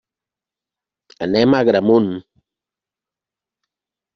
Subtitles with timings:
[1.27, 2.09] Anem a Agramunt.